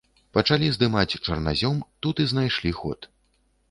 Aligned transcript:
Пачалі 0.37 0.69
здымаць 0.77 1.17
чарназём, 1.25 1.85
тут 2.07 2.15
і 2.27 2.31
знайшлі 2.35 2.77
ход. 2.83 3.13